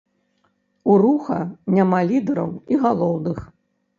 У 0.93 0.95
руха 1.01 1.37
няма 1.75 1.99
лідараў 2.13 2.51
і 2.77 2.79
галоўных. 2.87 3.37